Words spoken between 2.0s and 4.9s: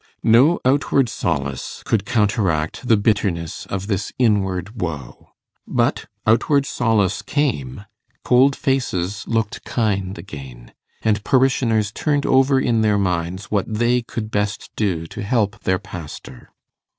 counteract the bitterness of this inward